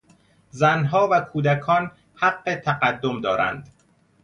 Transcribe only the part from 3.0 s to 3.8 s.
دارند.